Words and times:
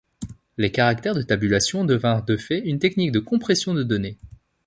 Les 0.57 0.71
caractères 0.71 1.13
de 1.13 1.21
tabulation 1.21 1.85
devinrent 1.85 2.25
de 2.25 2.35
fait 2.35 2.57
une 2.61 2.79
technique 2.79 3.11
de 3.11 3.19
compression 3.19 3.75
de 3.75 3.83
données. 3.83 4.17